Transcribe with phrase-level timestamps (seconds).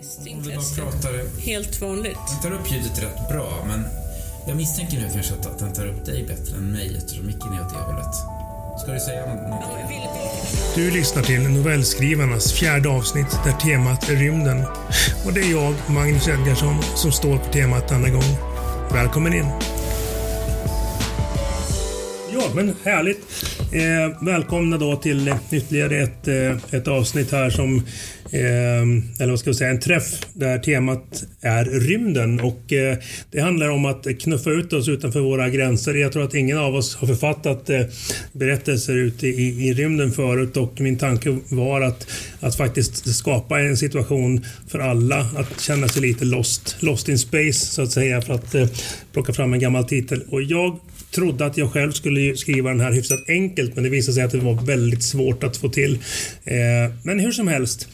[0.00, 0.42] Testing.
[0.76, 1.40] pratar...
[1.40, 2.18] Helt vanligt.
[2.42, 3.84] Den tar upp ljudet rätt bra, men
[4.48, 7.60] jag misstänker nu kanske att den tar upp dig bättre än mig eftersom micken är
[7.66, 8.14] åt det hållet.
[8.82, 10.00] Ska du säga nå- någonting?
[10.74, 14.64] Du lyssnar till novellskrivarnas fjärde avsnitt där temat är rymden.
[15.26, 18.36] Och det är jag, Magnus Edgarsson, som står på temat denna gång.
[18.92, 19.46] Välkommen in!
[22.32, 23.55] Ja, men härligt.
[23.72, 27.76] Eh, välkomna då till ytterligare ett, eh, ett avsnitt här som,
[28.30, 28.82] eh,
[29.20, 32.96] eller vad ska jag säga, en träff där temat är rymden och eh,
[33.30, 35.94] det handlar om att knuffa ut oss utanför våra gränser.
[35.94, 37.80] Jag tror att ingen av oss har författat eh,
[38.32, 42.06] berättelser ute i, i rymden förut och min tanke var att,
[42.40, 47.66] att faktiskt skapa en situation för alla att känna sig lite lost, lost in space
[47.66, 48.68] så att säga för att eh,
[49.12, 50.22] plocka fram en gammal titel.
[50.30, 50.78] Och jag
[51.10, 54.32] trodde att jag själv skulle skriva den här hyfsat enkelt men det visade sig att
[54.32, 55.92] det var väldigt svårt att få till.
[56.44, 56.54] Eh,
[57.02, 57.88] men hur som helst.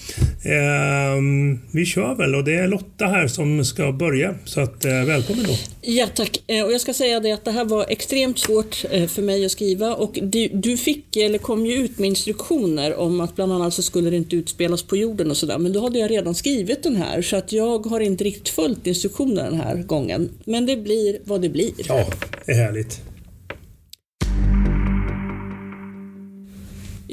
[0.44, 1.22] Eh,
[1.70, 5.44] vi kör väl och det är Lotta här som ska börja så att eh, välkommen
[5.44, 5.54] då.
[5.82, 6.42] ja, tack.
[6.46, 8.74] Eh, Och jag ska säga det att det här var extremt svårt
[9.08, 13.20] för mig att skriva och du, du fick, eller kom ju ut med instruktioner om
[13.20, 15.58] att bland annat så skulle det inte utspelas på jorden och sådär.
[15.58, 18.86] Men då hade jag redan skrivit den här så att jag har inte riktigt följt
[18.86, 20.30] instruktionerna den här gången.
[20.44, 21.72] Men det blir vad det blir.
[21.88, 22.06] Ja,
[22.46, 23.00] det är härligt.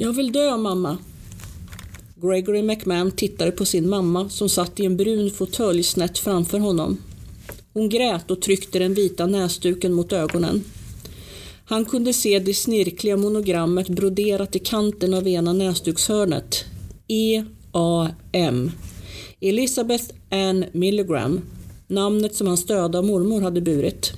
[0.02, 0.98] Jag vill dö mamma.
[2.22, 6.96] Gregory McMahon tittade på sin mamma som satt i en brun fåtölj snett framför honom.
[7.72, 10.64] Hon grät och tryckte den vita näsduken mot ögonen.
[11.64, 16.64] Han kunde se det snirkliga monogrammet broderat i kanten av ena näsdukshörnet.
[17.08, 18.70] E-A-M.
[19.40, 21.40] Elizabeth Ann Milligram.
[21.86, 24.12] Namnet som hans döda mormor hade burit.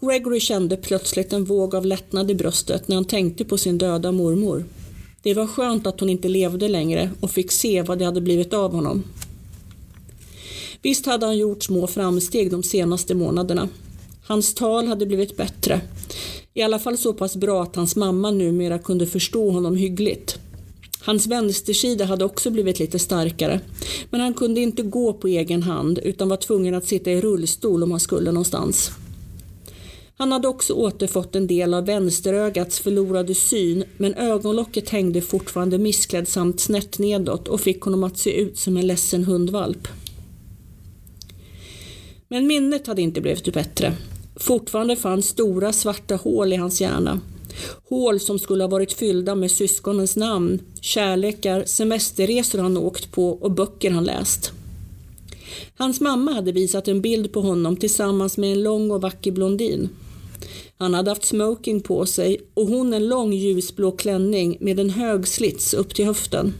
[0.00, 4.12] Gregory kände plötsligt en våg av lättnad i bröstet när han tänkte på sin döda
[4.12, 4.64] mormor.
[5.22, 8.52] Det var skönt att hon inte levde längre och fick se vad det hade blivit
[8.52, 9.04] av honom.
[10.82, 13.68] Visst hade han gjort små framsteg de senaste månaderna.
[14.26, 15.80] Hans tal hade blivit bättre.
[16.54, 20.38] I alla fall så pass bra att hans mamma numera kunde förstå honom hyggligt.
[21.00, 23.60] Hans vänstersida hade också blivit lite starkare,
[24.10, 27.82] men han kunde inte gå på egen hand utan var tvungen att sitta i rullstol
[27.82, 28.90] om han skulle någonstans.
[30.18, 36.60] Han hade också återfått en del av vänsterögats förlorade syn men ögonlocket hängde fortfarande missklädsamt
[36.60, 39.88] snett nedåt och fick honom att se ut som en ledsen hundvalp.
[42.28, 43.92] Men minnet hade inte blivit bättre.
[44.36, 47.20] Fortfarande fanns stora svarta hål i hans hjärna.
[47.88, 53.50] Hål som skulle ha varit fyllda med syskonens namn, kärlekar, semesterresor han åkt på och
[53.50, 54.52] böcker han läst.
[55.76, 59.88] Hans mamma hade visat en bild på honom tillsammans med en lång och vacker blondin.
[60.78, 65.28] Han hade haft smoking på sig och hon en lång ljusblå klänning med en hög
[65.28, 66.54] slits upp till höften.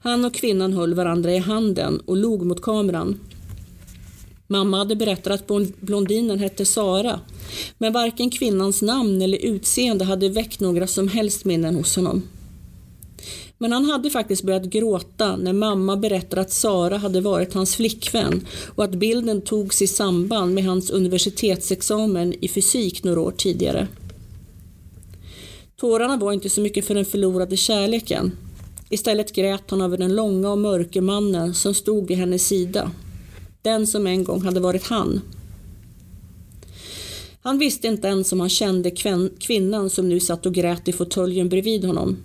[0.00, 3.20] Han och kvinnan höll varandra i handen och log mot kameran.
[4.46, 7.20] Mamma hade berättat att blondinen hette Sara,
[7.78, 12.22] men varken kvinnans namn eller utseende hade väckt några som helst minnen hos honom.
[13.62, 18.46] Men han hade faktiskt börjat gråta när mamma berättade att Sara hade varit hans flickvän
[18.74, 23.88] och att bilden togs i samband med hans universitetsexamen i fysik några år tidigare.
[25.76, 28.32] Tårarna var inte så mycket för den förlorade kärleken.
[28.90, 32.90] Istället grät han över den långa och mörke mannen som stod vid hennes sida.
[33.62, 35.20] Den som en gång hade varit han.
[37.42, 40.92] Han visste inte ens om han kände kvän- kvinnan som nu satt och grät i
[40.92, 42.16] fåtöljen bredvid honom.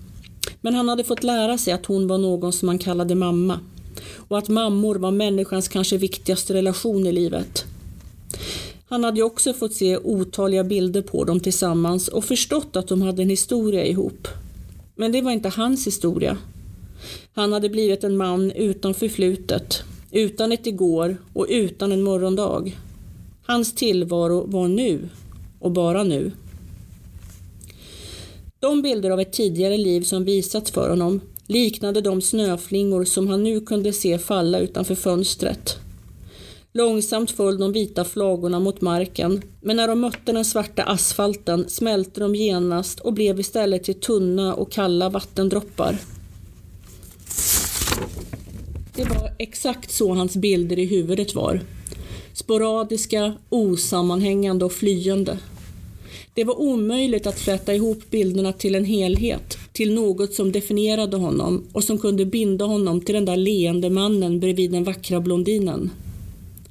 [0.68, 3.60] Men han hade fått lära sig att hon var någon som han kallade mamma
[4.16, 7.66] och att mammor var människans kanske viktigaste relation i livet.
[8.88, 13.02] Han hade ju också fått se otaliga bilder på dem tillsammans och förstått att de
[13.02, 14.28] hade en historia ihop.
[14.96, 16.38] Men det var inte hans historia.
[17.34, 22.72] Han hade blivit en man utan förflutet, utan ett igår och utan en morgondag.
[23.46, 25.10] Hans tillvaro var nu
[25.60, 26.32] och bara nu.
[28.60, 33.44] De bilder av ett tidigare liv som visats för honom liknade de snöflingor som han
[33.44, 35.78] nu kunde se falla utanför fönstret.
[36.74, 42.20] Långsamt föll de vita flagorna mot marken, men när de mötte den svarta asfalten smälte
[42.20, 45.98] de genast och blev istället till tunna och kalla vattendroppar.
[48.96, 51.62] Det var exakt så hans bilder i huvudet var.
[52.34, 55.38] Sporadiska, osammanhängande och flyende.
[56.38, 61.64] Det var omöjligt att fläta ihop bilderna till en helhet, till något som definierade honom
[61.74, 65.90] och som kunde binda honom till den där leende mannen bredvid den vackra blondinen.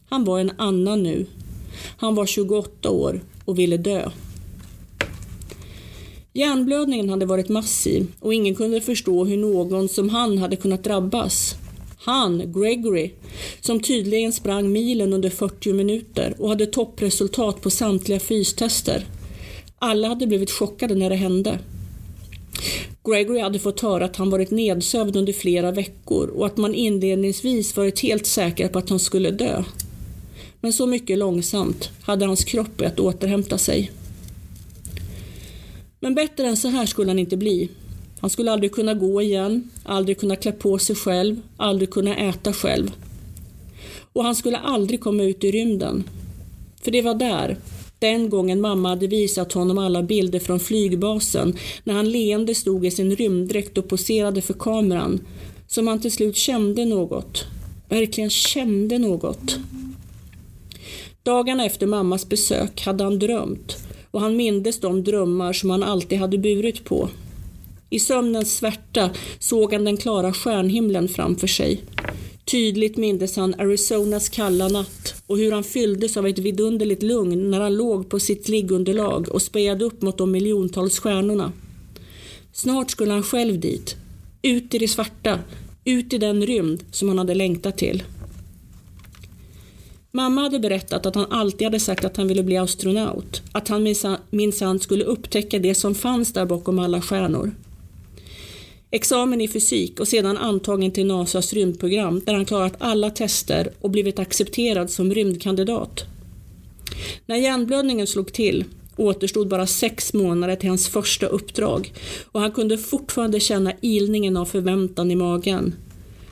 [0.08, 1.26] Han var en annan nu.
[1.96, 4.10] Han var 28 år och ville dö.
[6.32, 11.54] Hjärnblödningen hade varit massiv och ingen kunde förstå hur någon som han hade kunnat drabbas.
[11.98, 13.10] Han, Gregory,
[13.60, 19.06] som tydligen sprang milen under 40 minuter och hade toppresultat på samtliga fystester.
[19.78, 21.58] Alla hade blivit chockade när det hände.
[23.08, 27.76] Gregory hade fått höra att han varit nedsövd under flera veckor och att man inledningsvis
[27.76, 29.64] varit helt säker på att han skulle dö.
[30.60, 33.90] Men så mycket långsamt hade hans kropp börjat återhämta sig.
[36.00, 37.68] Men bättre än så här skulle han inte bli.
[38.20, 42.52] Han skulle aldrig kunna gå igen, aldrig kunna klä på sig själv, aldrig kunna äta
[42.52, 42.92] själv.
[44.12, 46.04] Och han skulle aldrig komma ut i rymden.
[46.82, 47.56] För det var där,
[47.98, 52.90] den gången mamma hade visat honom alla bilder från flygbasen när han leende stod i
[52.90, 55.20] sin rymddräkt och poserade för kameran,
[55.66, 57.44] som han till slut kände något.
[57.88, 59.56] Verkligen kände något.
[61.22, 63.76] Dagarna efter mammas besök hade han drömt
[64.10, 67.08] och han mindes de drömmar som han alltid hade burit på.
[67.90, 71.80] I sömnens svärta såg han den klara stjärnhimlen framför sig.
[72.50, 77.60] Tydligt mindes han Arizonas kalla natt och hur han fylldes av ett vidunderligt lugn när
[77.60, 81.52] han låg på sitt liggunderlag och spejade upp mot de miljontals stjärnorna.
[82.52, 83.96] Snart skulle han själv dit,
[84.42, 85.38] ut i det svarta,
[85.84, 88.02] ut i den rymd som han hade längtat till.
[90.12, 93.94] Mamma hade berättat att han alltid hade sagt att han ville bli astronaut, att han
[94.30, 97.52] minsann skulle upptäcka det som fanns där bakom alla stjärnor.
[98.96, 103.90] Examen i fysik och sedan antagen till NASAs rymdprogram där han klarat alla tester och
[103.90, 106.04] blivit accepterad som rymdkandidat.
[107.26, 108.64] När hjärnblödningen slog till
[108.96, 111.92] återstod bara sex månader till hans första uppdrag
[112.24, 115.74] och han kunde fortfarande känna ilningen av förväntan i magen.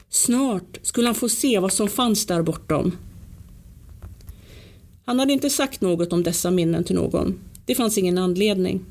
[0.08, 2.96] Snart skulle han få se vad som fanns där bortom.
[5.04, 7.38] Han hade inte sagt något om dessa minnen till någon.
[7.66, 8.84] Det fanns ingen anledning.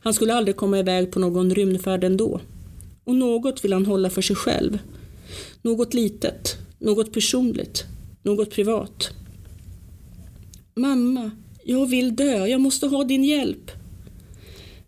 [0.00, 2.40] Han skulle aldrig komma iväg på någon rymdfärd ändå.
[3.06, 4.78] Och något vill han hålla för sig själv.
[5.62, 7.84] Något litet, något personligt,
[8.22, 9.10] något privat.
[10.74, 11.30] Mamma,
[11.64, 13.70] jag vill dö, jag måste ha din hjälp.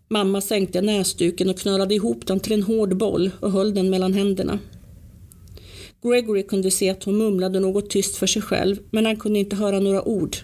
[0.07, 4.13] Mamma sänkte näsduken och knölade ihop den till en hård boll och höll den mellan
[4.13, 4.59] händerna.
[6.03, 9.55] Gregory kunde se att hon mumlade något tyst för sig själv, men han kunde inte
[9.55, 10.37] höra några ord.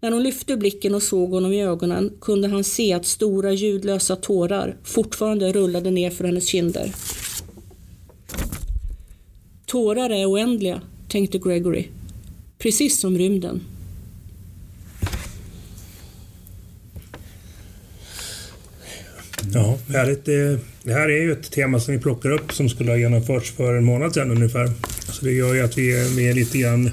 [0.00, 4.16] När hon lyfte blicken och såg honom i ögonen kunde han se att stora ljudlösa
[4.16, 6.92] tårar fortfarande rullade ner för hennes kinder.
[9.66, 11.84] Tårar är oändliga, tänkte Gregory.
[12.58, 13.60] Precis som rymden.
[19.54, 20.28] Ja, härligt.
[20.28, 23.50] Eh, det här är ju ett tema som vi plockar upp som skulle ha genomförts
[23.50, 24.70] för en månad sedan ungefär.
[25.12, 26.90] Så det gör ju att vi är, vi är lite grann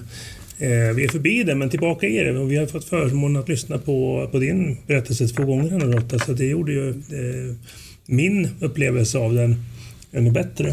[0.62, 2.40] Eh, vi är förbi det, men tillbaka i det.
[2.40, 6.20] Och vi har fått förmånen att lyssna på, på din berättelse två gånger här Lotta,
[6.20, 7.56] så det gjorde ju eh,
[8.06, 9.56] min upplevelse av den
[10.12, 10.70] ännu bättre.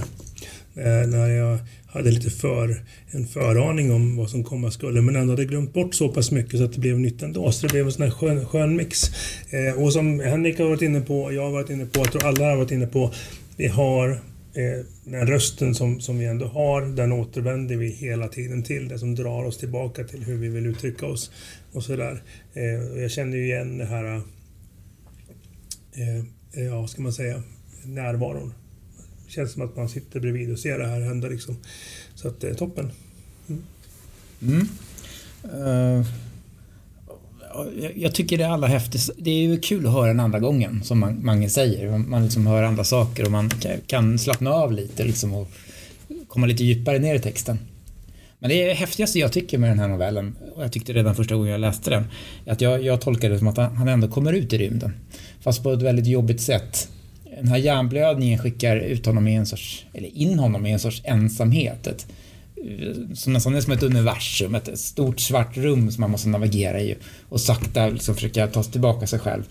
[0.77, 5.33] Eh, när jag hade lite för, en föraning om vad som komma skulle, men ändå
[5.33, 7.53] hade glömt bort så pass mycket så att det blev nytt ändå.
[7.53, 9.11] Så det blev en sån här skön, skön mix.
[9.50, 12.27] Eh, och som Henrik har varit inne på, jag har varit inne på, jag tror
[12.27, 13.12] alla har varit inne på,
[13.56, 14.21] vi har
[14.56, 18.88] Eh, den rösten som, som vi ändå har, den återvänder vi hela tiden till.
[18.88, 21.31] Det som drar oss tillbaka till hur vi vill uttrycka oss.
[21.73, 22.23] Och sådär.
[22.55, 24.05] Eh, jag känner ju igen det här,
[25.93, 26.17] eh,
[26.53, 27.43] eh ja vad ska man säga,
[27.85, 28.55] närvaron.
[29.26, 31.56] Det känns som att man sitter bredvid och ser det här hända liksom.
[32.14, 32.91] Så att det är toppen.
[33.49, 33.62] Mm.
[34.42, 34.69] Mm.
[35.45, 36.07] Uh
[37.95, 39.11] jag tycker det är allra häftigast.
[39.19, 41.99] Det är ju kul att höra den andra gången som Mange säger.
[41.99, 43.51] Man liksom hör andra saker och man
[43.87, 45.49] kan slappna av lite liksom och
[46.29, 47.59] komma lite djupare ner i texten.
[48.39, 51.53] Men det häftigaste jag tycker med den här novellen, och jag tyckte redan första gången
[51.53, 52.05] jag läste den,
[52.45, 54.93] är att jag, jag tolkar det som att han ändå kommer ut i rymden.
[55.41, 56.89] Fast på ett väldigt jobbigt sätt.
[57.37, 61.03] Den här hjärnblödningen skickar ut honom i en sorts, eller in honom i en sorts
[61.05, 61.87] ensamhet.
[61.87, 62.07] Ett,
[63.14, 66.96] som nästan är som ett universum, ett stort svart rum som man måste navigera i
[67.28, 69.42] och sakta liksom försöka ta tillbaka sig själv.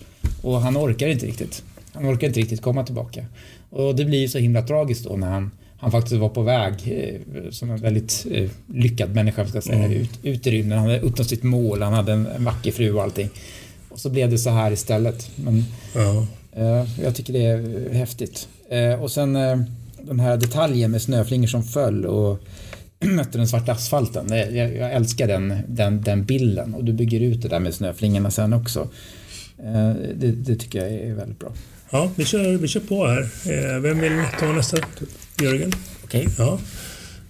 [0.42, 1.62] Och han orkar inte riktigt.
[1.92, 3.24] Han orkar inte riktigt komma tillbaka.
[3.70, 6.72] Och det blir ju så himla tragiskt då när han, han faktiskt var på väg
[6.84, 9.92] eh, som en väldigt eh, lyckad människa, ska säga, mm.
[9.92, 10.78] ut, ut i rymden.
[10.78, 13.28] Han hade uppnått sitt mål, han hade en, en vacker fru och allting.
[13.88, 15.30] Och så blev det så här istället.
[15.36, 16.26] Men, ja.
[16.52, 18.48] eh, jag tycker det är häftigt.
[18.70, 19.32] Eh, och sen
[20.02, 22.40] den här detaljen med snöflingor som föll och
[23.00, 24.28] mötte den svarta asfalten.
[24.28, 28.30] Jag, jag älskar den, den, den bilden och du bygger ut det där med snöflingorna
[28.30, 28.88] sen också.
[29.58, 31.52] Eh, det, det, tycker jag är väldigt bra.
[31.90, 33.20] Ja, vi kör, vi kör på här.
[33.22, 34.76] Eh, vem vill ta nästa?
[35.42, 35.72] Jörgen?
[36.04, 36.22] Okej.
[36.22, 36.34] Okay.
[36.38, 36.58] Ja,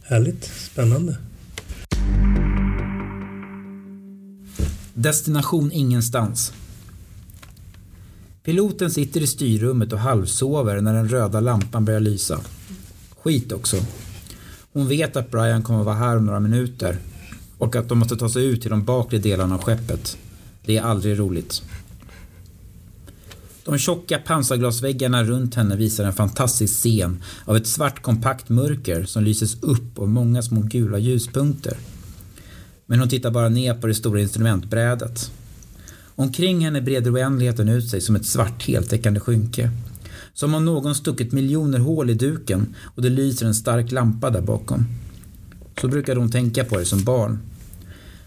[0.03, 0.45] härligt.
[0.45, 1.17] Spännande.
[4.95, 6.53] Destination ingenstans.
[8.43, 12.41] Piloten sitter i styrrummet och halvsover när den röda lampan börjar lysa.
[13.17, 13.77] Skit också.
[14.77, 16.99] Hon vet att Brian kommer att vara här om några minuter
[17.59, 20.17] och att de måste ta sig ut till de bakre delarna av skeppet.
[20.65, 21.63] Det är aldrig roligt.
[23.65, 29.25] De tjocka pansarglasväggarna runt henne visar en fantastisk scen av ett svart kompakt mörker som
[29.25, 31.77] lyses upp av många små gula ljuspunkter.
[32.87, 35.31] Men hon tittar bara ner på det stora instrumentbrädet.
[36.15, 39.71] Omkring henne breder oändligheten ut sig som ett svart heltäckande skynke.
[40.37, 44.41] Som om någon stuckit miljoner hål i duken och det lyser en stark lampa där
[44.41, 44.87] bakom.
[45.81, 47.39] Så brukade hon tänka på det som barn.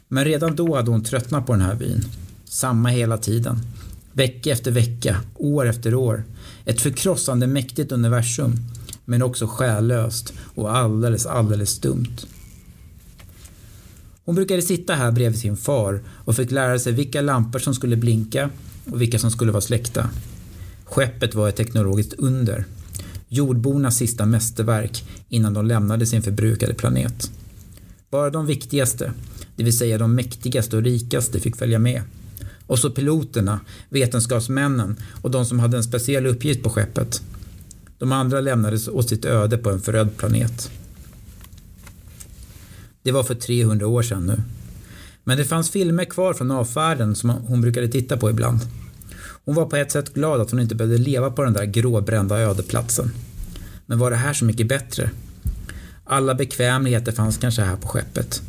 [0.07, 2.05] Men redan då hade hon tröttnat på den här vyn.
[2.45, 3.59] Samma hela tiden.
[4.13, 6.23] Vecka efter vecka, år efter år.
[6.65, 8.55] Ett förkrossande mäktigt universum.
[9.05, 12.25] Men också själlöst och alldeles, alldeles stumt.
[14.25, 17.95] Hon brukade sitta här bredvid sin far och fick lära sig vilka lampor som skulle
[17.95, 18.49] blinka
[18.91, 20.09] och vilka som skulle vara släckta.
[20.91, 22.65] Skeppet var ett teknologiskt under.
[23.27, 27.31] Jordbornas sista mästerverk innan de lämnade sin förbrukade planet.
[28.11, 29.13] Bara de viktigaste,
[29.55, 32.01] det vill säga de mäktigaste och rikaste, fick följa med.
[32.67, 37.21] Och så piloterna, vetenskapsmännen och de som hade en speciell uppgift på skeppet.
[37.97, 40.71] De andra lämnades åt sitt öde på en förödd planet.
[43.03, 44.41] Det var för 300 år sedan nu.
[45.23, 48.59] Men det fanns filmer kvar från avfärden som hon brukade titta på ibland.
[49.45, 52.39] Hon var på ett sätt glad att hon inte behövde leva på den där gråbrända
[52.39, 53.11] ödeplatsen.
[53.85, 55.09] Men var det här så mycket bättre?
[56.03, 58.41] Alla bekvämligheter fanns kanske här på skeppet.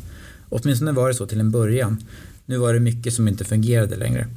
[0.49, 2.03] Åtminstone var det så till en början.
[2.45, 4.27] Nu var det mycket som inte fungerade längre.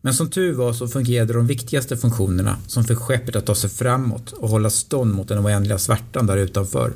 [0.00, 3.70] Men som tur var så fungerade de viktigaste funktionerna som fick skeppet att ta sig
[3.70, 6.92] framåt och hålla stånd mot den oändliga svärtan där utanför.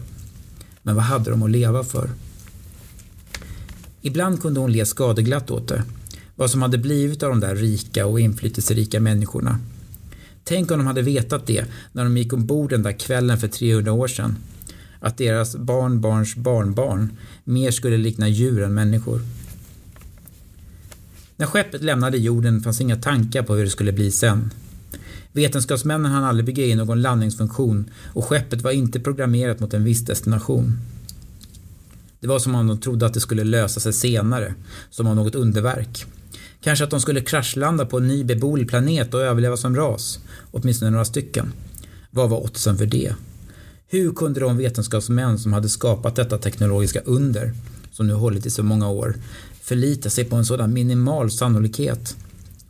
[0.82, 2.10] Men vad hade de att leva för?
[4.00, 5.82] Ibland kunde hon le skadeglatt åt det.
[6.36, 9.58] Vad som hade blivit av de där rika och inflytelserika människorna.
[10.44, 13.92] Tänk om de hade vetat det när de gick ombord den där kvällen för 300
[13.92, 14.36] år sedan.
[15.00, 17.12] Att deras barnbarns barnbarn
[17.44, 19.20] mer skulle likna djur än människor.
[21.36, 24.50] När skeppet lämnade jorden fanns inga tankar på hur det skulle bli sen.
[25.32, 30.04] Vetenskapsmännen hann aldrig bygga in någon landningsfunktion och skeppet var inte programmerat mot en viss
[30.04, 30.78] destination.
[32.22, 34.54] Det var som om de trodde att det skulle lösa sig senare,
[34.90, 36.06] som av något underverk.
[36.60, 40.18] Kanske att de skulle kraschlanda på en ny beboelig planet och överleva som ras,
[40.50, 41.52] åtminstone några stycken.
[42.10, 43.14] Vad var oddsen för det?
[43.88, 47.54] Hur kunde de vetenskapsmän som hade skapat detta teknologiska under,
[47.92, 49.16] som nu hållit i så många år,
[49.62, 52.16] förlita sig på en sådan minimal sannolikhet?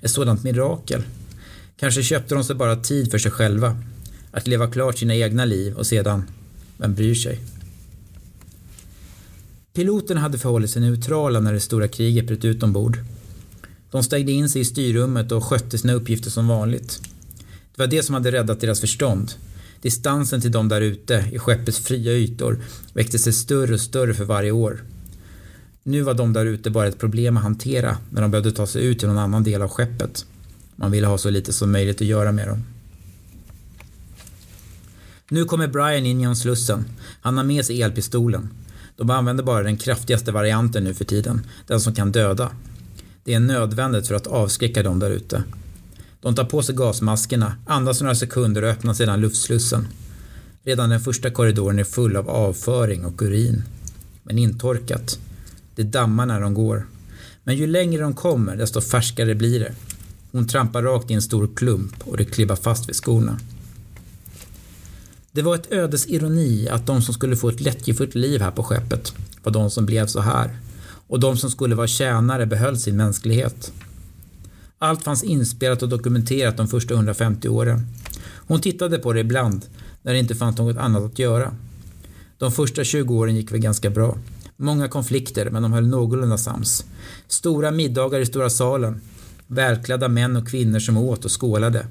[0.00, 1.02] Ett sådant mirakel?
[1.76, 3.76] Kanske köpte de sig bara tid för sig själva,
[4.30, 6.22] att leva klart sina egna liv och sedan,
[6.76, 7.40] vem bryr sig?
[9.72, 12.98] Piloterna hade förhållit sig neutrala när det stora kriget bröt ut ombord.
[13.90, 17.00] De stängde in sig i styrrummet och skötte sina uppgifter som vanligt.
[17.74, 19.32] Det var det som hade räddat deras förstånd.
[19.80, 24.24] Distansen till dem där ute, i skeppets fria ytor, växte sig större och större för
[24.24, 24.82] varje år.
[25.82, 28.84] Nu var de där ute bara ett problem att hantera när de behövde ta sig
[28.86, 30.26] ut till någon annan del av skeppet.
[30.76, 32.64] Man ville ha så lite som möjligt att göra med dem.
[35.28, 36.84] Nu kommer Brian in genom slussen.
[37.20, 38.48] Han har med sig elpistolen.
[38.96, 42.50] De använder bara den kraftigaste varianten nu för tiden, den som kan döda.
[43.24, 45.44] Det är nödvändigt för att avskräcka dem där ute.
[46.20, 49.88] De tar på sig gasmaskerna, andas några sekunder och öppnar sedan luftslussen.
[50.64, 53.62] Redan den första korridoren är full av avföring och urin.
[54.22, 55.18] Men intorkat.
[55.74, 56.86] Det dammar när de går.
[57.44, 59.72] Men ju längre de kommer, desto färskare blir det.
[60.32, 63.38] Hon trampar rakt i en stor klump och det klibbar fast vid skorna.
[65.34, 68.62] Det var ett ödes ironi att de som skulle få ett lättjefullt liv här på
[68.62, 69.12] skeppet
[69.42, 70.56] var de som blev så här.
[71.06, 73.72] Och de som skulle vara tjänare behöll sin mänsklighet.
[74.78, 77.86] Allt fanns inspelat och dokumenterat de första 150 åren.
[78.46, 79.64] Hon tittade på det ibland,
[80.02, 81.54] när det inte fanns något annat att göra.
[82.38, 84.18] De första 20 åren gick väl ganska bra.
[84.56, 86.84] Många konflikter, men de höll någorlunda sams.
[87.28, 89.00] Stora middagar i stora salen.
[89.46, 91.86] Välklädda män och kvinnor som åt och skålade.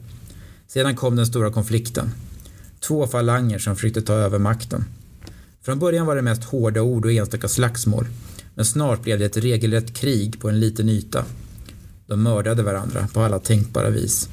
[0.68, 2.12] Sedan kom den stora konflikten.
[2.88, 4.86] Två falanger som försökte ta över makten.
[5.62, 8.08] Från början var det mest hårda ord och enstaka slagsmål.
[8.56, 11.26] Men snart blev det ett regelrätt krig på en liten yta.
[12.08, 14.30] De mördade varandra på alla tänkbara vis.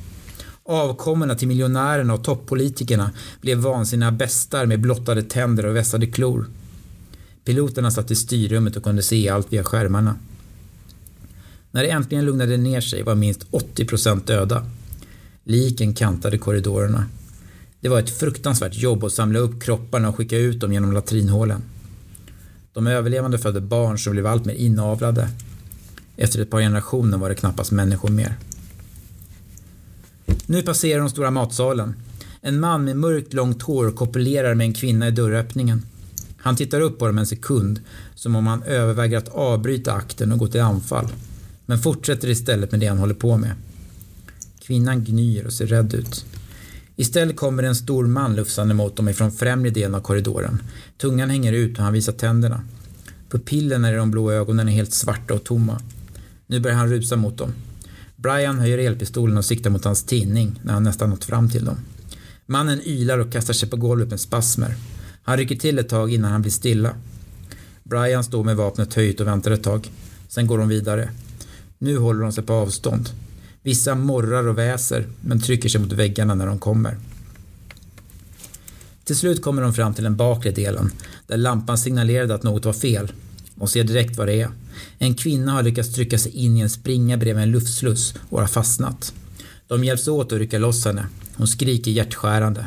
[0.62, 6.46] Avkommorna till miljonärerna och toppolitikerna blev vansinniga bestar med blottade tänder och vässade klor.
[7.44, 10.14] Piloterna satt i styrrummet och kunde se allt via skärmarna.
[11.70, 14.66] När det äntligen lugnade ner sig var minst 80 procent döda.
[15.44, 17.04] Liken kantade korridorerna.
[17.80, 21.62] Det var ett fruktansvärt jobb att samla upp kropparna och skicka ut dem genom latrinhålen.
[22.72, 25.28] De överlevande födde barn som blev allt mer inavlade.
[26.16, 28.36] Efter ett par generationer var det knappast människor mer.
[30.46, 31.94] Nu passerar de stora matsalen.
[32.40, 35.82] En man med mörkt långt hår kopulerar med en kvinna i dörröppningen.
[36.36, 37.80] Han tittar upp på dem en sekund,
[38.14, 41.08] som om han överväger att avbryta akten och gå till anfall.
[41.66, 43.52] Men fortsätter istället med det han håller på med.
[44.60, 46.24] Kvinnan gnyr och ser rädd ut.
[47.00, 50.62] Istället kommer en stor man lufsande mot dem ifrån främre delen av korridoren.
[50.96, 52.60] Tungan hänger ut och han visar tänderna.
[53.30, 55.80] Pupillerna i de blå ögonen är helt svarta och tomma.
[56.46, 57.52] Nu börjar han rusa mot dem.
[58.16, 61.76] Brian höjer elpistolen och siktar mot hans tinning när han nästan nått fram till dem.
[62.46, 64.74] Mannen ylar och kastar sig på golvet med spasmer.
[65.22, 66.94] Han rycker till ett tag innan han blir stilla.
[67.84, 69.90] Brian står med vapnet höjt och väntar ett tag.
[70.28, 71.10] Sen går de vidare.
[71.78, 73.08] Nu håller de sig på avstånd.
[73.62, 76.96] Vissa morrar och väser, men trycker sig mot väggarna när de kommer.
[79.04, 80.90] Till slut kommer de fram till den bakre delen,
[81.26, 83.12] där lampan signalerade att något var fel.
[83.54, 84.50] De ser direkt vad det är.
[84.98, 88.46] En kvinna har lyckats trycka sig in i en springa bredvid en luftsluss och har
[88.46, 89.14] fastnat.
[89.68, 91.06] De hjälps åt att rycka loss henne.
[91.36, 92.66] Hon skriker hjärtskärande.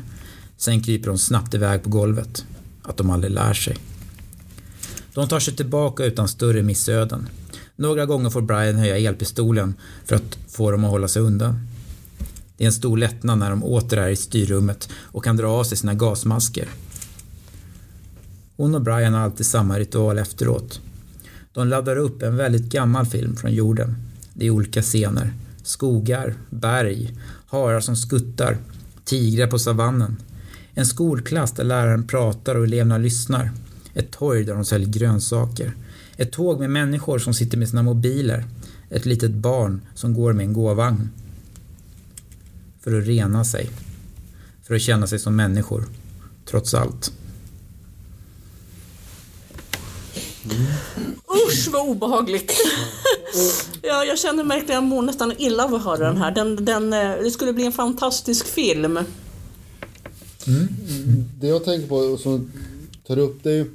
[0.57, 2.45] Sen kryper hon snabbt iväg på golvet.
[2.83, 3.77] Att de aldrig lär sig.
[5.13, 7.27] De tar sig tillbaka utan större missöden.
[7.81, 9.73] Några gånger får Brian höja elpistolen
[10.05, 11.67] för att få dem att hålla sig undan.
[12.57, 15.63] Det är en stor lättnad när de åter är i styrrummet och kan dra av
[15.63, 16.67] sig sina gasmasker.
[18.57, 20.81] Hon och Brian har alltid samma ritual efteråt.
[21.53, 23.95] De laddar upp en väldigt gammal film från jorden.
[24.33, 25.33] Det är olika scener.
[25.63, 28.57] Skogar, berg, harar som skuttar,
[29.05, 30.17] tigrar på savannen.
[30.73, 33.51] En skolklass där läraren pratar och eleverna lyssnar.
[33.93, 35.75] Ett torg där de säljer grönsaker.
[36.21, 38.45] Ett tåg med människor som sitter med sina mobiler.
[38.89, 41.09] Ett litet barn som går med en gåvagn.
[42.81, 43.69] För att rena sig.
[44.63, 45.85] För att känna sig som människor.
[46.45, 47.11] Trots allt.
[51.47, 52.53] Usch vad obehagligt.
[53.81, 56.31] ja, jag känner verkligen, jag mår nästan illa av att höra den här.
[56.31, 58.99] Den, den, eh, det skulle bli en fantastisk film.
[61.39, 62.51] Det jag tänker på och som
[63.07, 63.65] tar upp det är ju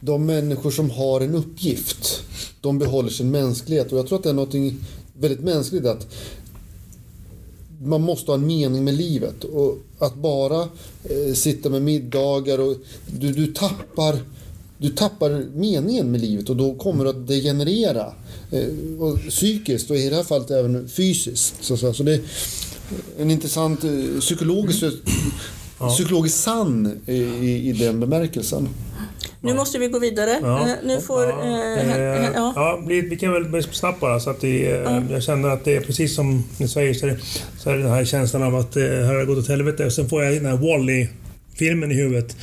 [0.00, 2.22] de människor som har en uppgift.
[2.60, 4.74] De behåller sin mänsklighet och jag tror att det är något
[5.18, 6.06] väldigt mänskligt att
[7.82, 10.60] man måste ha en mening med livet och att bara
[11.04, 14.18] eh, sitta med middagar och du, du tappar
[14.80, 18.12] du tappar meningen med livet och då kommer du att degenerera.
[18.50, 21.54] Eh, och psykiskt och i det här fallet även fysiskt.
[21.60, 22.20] Så, så, så det är
[23.18, 25.00] en intressant eh, psykologisk, mm
[25.78, 28.68] psykologiskt sann i, i, i den bemärkelsen.
[29.40, 30.38] Nu måste vi gå vidare.
[30.42, 30.60] Ja.
[30.68, 31.28] Eh, Nu får...
[31.28, 32.52] Ja, eh, eh, ja.
[32.56, 34.20] ja, vi vi kan väl bli snabbt bara.
[34.20, 37.10] Så att det, eh, Jag känner att det är precis som ni säger så är,
[37.10, 37.18] det,
[37.58, 39.86] så är det den här känslan av att eh, här har det gått åt helvete.
[39.86, 41.08] Och sen får jag den här Wall-E
[41.54, 42.36] filmen i huvudet.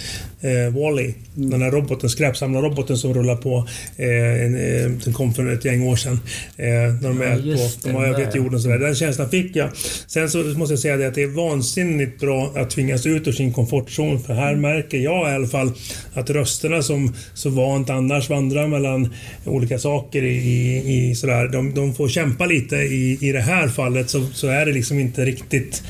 [0.45, 1.13] Eh, Wall-E.
[1.33, 3.67] Den här roboten, skräpsamlarroboten som rullar på.
[3.97, 6.19] Eh, en, eh, den kom för ett gäng år sedan.
[6.57, 8.79] Eh, när de Ja, är på, de har övergett jorden och sådär.
[8.79, 9.69] Den känslan fick jag.
[10.07, 13.31] Sen så måste jag säga det att det är vansinnigt bra att tvingas ut ur
[13.31, 14.19] sin komfortzon.
[14.19, 15.71] För här märker jag i alla fall
[16.13, 19.13] att rösterna som så vant annars vandrar mellan
[19.45, 21.47] olika saker i, i, i sådär.
[21.47, 22.75] De, de får kämpa lite.
[22.75, 25.83] I, I det här fallet så, så är det liksom inte riktigt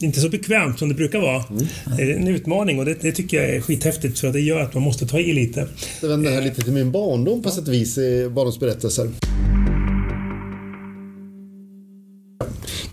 [0.00, 1.44] inte så bekvämt som det brukar vara.
[1.96, 4.60] Det är en utmaning och det, det tycker jag är skithäftigt för att det gör
[4.60, 5.68] att man måste ta i lite.
[6.00, 9.10] Det vänder här lite till min barndom på sätt och vis, eh, barndomsberättelser.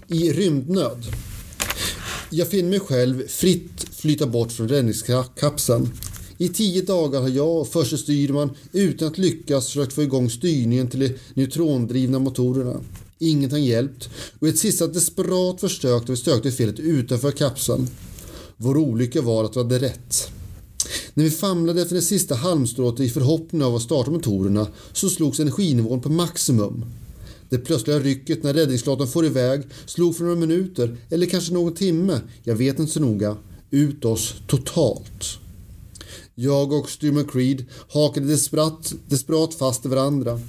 [0.08, 1.06] I rymdnöd.
[2.30, 5.90] Jag finner mig själv fritt flyta bort från räddningskapseln.
[6.38, 10.88] I tio dagar har jag och förste styrman utan att lyckas försökt få igång styrningen
[10.88, 12.82] till de neutrondrivna motorerna.
[13.20, 17.88] Inget har hjälpt och i ett sista desperat försök har vi sökt felet utanför kapseln.
[18.58, 20.32] Vår olycka var att vi hade rätt.
[21.14, 25.40] När vi famlade efter det sista halmstrået i förhoppning av att starta motorerna så slogs
[25.40, 26.86] energinivån på maximum.
[27.50, 32.22] Det plötsliga rycket när räddningsflottan får iväg slog för några minuter, eller kanske någon timme,
[32.44, 33.38] jag vet inte så noga,
[33.72, 35.40] ut oss totalt.
[36.36, 40.40] Jag och Styrman Creed hakade desperat, desperat fast i varandra.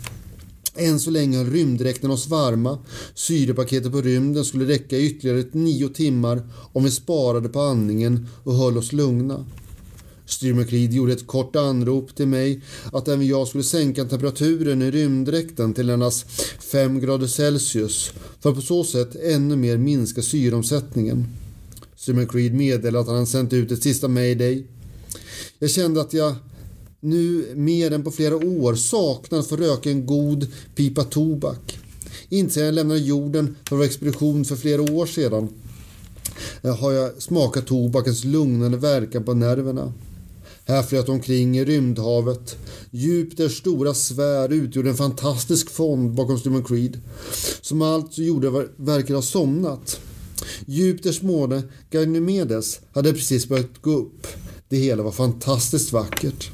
[0.74, 2.78] Än så länge höll rymddräkten oss varma.
[3.14, 8.28] Syrepaketet på rymden skulle räcka i ytterligare ett nio timmar om vi sparade på andningen
[8.44, 9.44] och höll oss lugna.
[10.26, 12.60] Streamer Creed gjorde ett kort anrop till mig
[12.92, 18.56] att även jag skulle sänka temperaturen i rymddräkten till endast 5 grader Celsius för att
[18.56, 21.26] på så sätt ännu mer minska syreomsättningen.
[21.96, 24.66] Streamer Creed meddelade att han sänt ut ett sista mayday.
[25.58, 26.34] Jag kände att jag
[27.00, 31.78] nu mer än på flera år saknar att få röka en god pipa tobak.
[32.28, 35.48] Inte sedan jag lämnade jorden för vår expedition för flera år sedan
[36.62, 39.92] har jag smakat tobakens lugnande verkan på nerverna.
[40.68, 42.56] Här flöt omkring i rymdhavet.
[42.90, 47.00] Jupiters stora sfär utgjorde en fantastisk fond bakom Styrman Creed
[47.60, 50.00] som allt gjorde verkar ha somnat.
[50.66, 54.26] Jupiters måne Ganymedes hade precis börjat gå upp.
[54.68, 56.50] Det hela var fantastiskt vackert.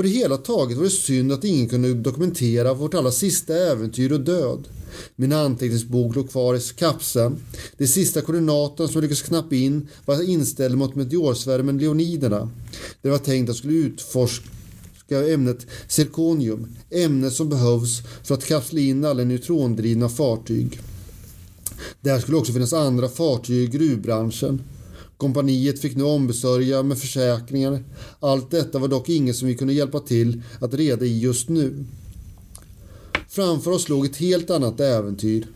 [0.00, 4.12] På det hela taget var det synd att ingen kunde dokumentera vårt allra sista äventyr
[4.12, 4.68] och död.
[5.16, 7.42] Min anteckningsbok låg kvar i kapseln.
[7.76, 12.50] De sista koordinaterna som jag lyckades knappa in var inställda mot meteorsvärmen Leoniderna.
[13.02, 18.80] Det var tänkt att jag skulle utforska ämnet zirkonium, ämnet som behövs för att kapsla
[18.80, 20.80] in alla neutrondrivna fartyg.
[22.00, 24.62] Där skulle också finnas andra fartyg i gruvbranschen.
[25.20, 27.84] Kompaniet fick nu ombesörja med försäkringar.
[28.20, 31.84] Allt detta var dock inget som vi kunde hjälpa till att reda i just nu.
[33.28, 35.46] Framför oss låg ett helt annat äventyr.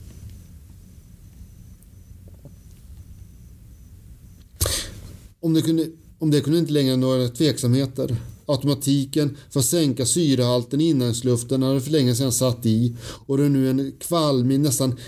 [5.41, 5.87] Om det kunde,
[6.19, 8.17] om det kunde inte längre några tveksamheter.
[8.47, 12.97] Automatiken för att sänka syrehalten i inandningsluften hade för länge sedan satt i
[13.27, 14.99] och det är nu en kvalmig, nästan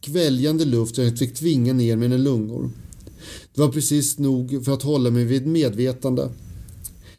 [0.00, 2.70] kväljande luft som jag fick tvinga ner mina lungor.
[3.54, 6.30] Det var precis nog för att hålla mig vid medvetande.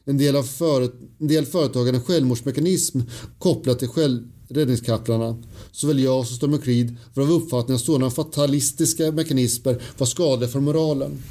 [0.05, 2.99] En del av före, en del företag hade en självmordsmekanism
[3.39, 5.43] kopplat till själv, räddningskaplarna.
[5.71, 10.59] Såväl jag som Stormy Creed var av uppfattningen att sådana fatalistiska mekanismer var skadliga för
[10.59, 11.23] moralen.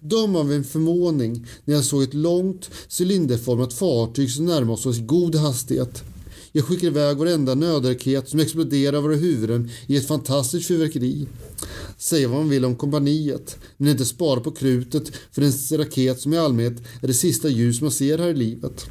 [0.00, 5.00] Döm av en förvåning när jag såg ett långt cylinderformat fartyg som närmade oss i
[5.00, 6.02] god hastighet.
[6.52, 11.26] Jag skickar iväg varenda nödraket som exploderar över huvuden i ett fantastiskt fyrverkeri.
[11.98, 16.34] Säga vad man vill om kompaniet, men inte spara på krutet för en raket som
[16.34, 18.86] i allmänhet är det sista ljus man ser här i livet.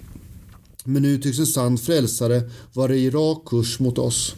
[0.83, 4.35] Men nu tycks en sann frälsare vara i rak kurs mot oss.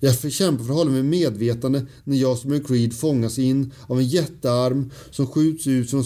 [0.00, 3.98] Jag kämpar för att hålla mig medvetande när jag som en Creed fångas in av
[3.98, 6.04] en jättearm som skjuts ut från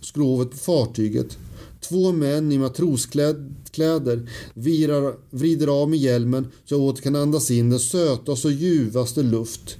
[0.00, 1.38] skrovet på fartyget.
[1.88, 7.70] Två män i matroskläder virar, vrider av med hjälmen så jag åter kan andas in
[7.70, 9.76] den sötaste och ljuvaste luft.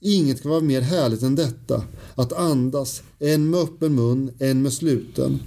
[0.00, 1.82] Inget kan vara mer härligt än detta.
[2.14, 5.38] Att andas, en med öppen mun, en med sluten.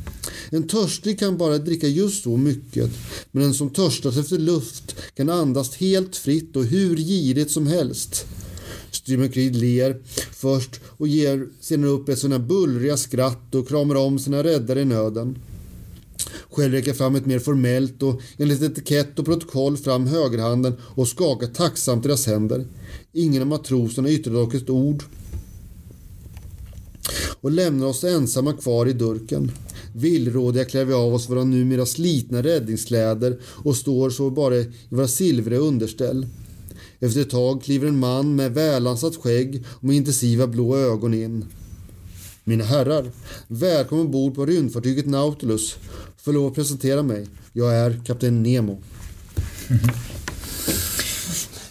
[0.50, 2.92] En törstig kan bara dricka just så mycket,
[3.32, 8.26] men den som törstar efter luft kan andas helt fritt och hur girigt som helst.
[8.92, 14.44] Styrman ler först och ger sedan upp ett sådana bullriga skratt och kramar om sina
[14.44, 15.38] räddare i nöden.
[16.56, 21.08] Själv räcker jag fram ett mer formellt och enligt etikett och protokoll fram högerhanden och
[21.08, 22.66] skakar tacksamt deras händer.
[23.14, 25.04] Ingen av matroserna yttrar dock ett ord
[27.42, 29.52] och lämnar oss ensamma kvar i durken.
[29.96, 35.08] Villrådiga klär vi av oss våra numera slitna räddningskläder och står så bara i våra
[35.08, 36.28] silvriga underställ.
[37.00, 41.46] Efter ett tag kliver en man med välansat skägg och med intensiva blå ögon in.
[42.44, 43.12] Mina herrar,
[43.48, 45.76] välkommen ombord på rymdfartyget Nautilus.
[46.26, 47.28] Får lov att presentera mig.
[47.54, 48.78] Jag är kapten Nemo.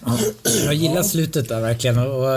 [0.06, 0.18] Ja,
[0.64, 1.98] jag gillar slutet där verkligen.
[1.98, 2.30] Och,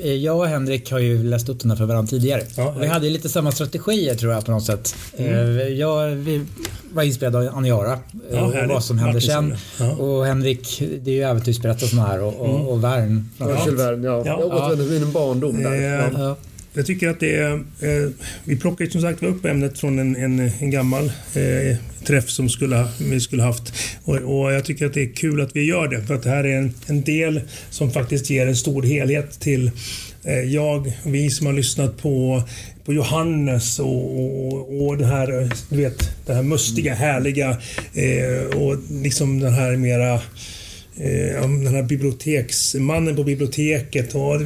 [0.00, 2.42] eh, jag och Henrik har ju läst upp den här för varandra tidigare.
[2.56, 4.94] Ja, vi hade ju lite samma strategier tror jag på något sätt.
[5.16, 5.76] Mm.
[5.78, 6.46] Jag vi
[6.92, 7.98] var inspirerad av Aniara eh,
[8.32, 8.70] Ja, och härligt.
[8.70, 9.56] vad som hände sen.
[9.78, 9.90] Ja.
[9.90, 13.30] Och Henrik, det är ju äventyrsberättelserna här och, och, och Värn.
[13.38, 13.50] Ja.
[13.50, 13.92] ja.
[14.02, 14.24] Ja.
[14.24, 16.36] Jag återvänder till min barndom där.
[16.76, 16.82] Ja.
[16.82, 16.82] Ja.
[16.82, 17.52] Jag tycker att det är...
[17.54, 18.10] Eh,
[18.44, 22.48] vi plockar ju som sagt upp ämnet från en, en, en gammal eh, träff som
[22.48, 23.72] skulle, vi skulle haft.
[24.04, 26.02] Och, och jag tycker att det är kul att vi gör det.
[26.02, 29.70] För att det här är en, en del som faktiskt ger en stor helhet till
[30.24, 32.42] eh, jag, vi som har lyssnat på,
[32.84, 37.56] på Johannes och, och, och det här, eh, du vet, det här mustiga, härliga
[37.94, 40.20] eh, och liksom den här mera
[40.98, 44.40] Eh, om den här biblioteksmannen på biblioteket och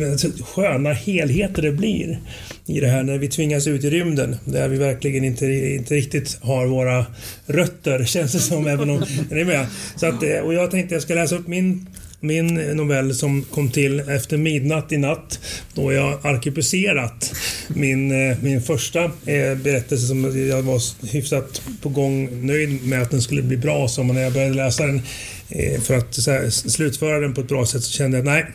[0.47, 2.19] sköna helheter det blir
[2.67, 6.39] i det här när vi tvingas ut i rymden där vi verkligen inte, inte riktigt
[6.41, 7.07] har våra
[7.47, 9.67] rötter känns det som även om är ni med?
[9.97, 11.87] Så att, eh, och jag tänkte jag ska läsa upp min
[12.21, 15.41] min novell som kom till efter midnatt i natt
[15.75, 17.35] då jag arkebuserat
[17.69, 23.11] min, eh, min första eh, berättelse som jag var hyfsat på gång nöjd med att
[23.11, 23.89] den skulle bli bra.
[23.89, 25.03] Så när jag började läsa den
[25.49, 28.47] eh, för att här, slutföra den på ett bra sätt så kände jag att nej,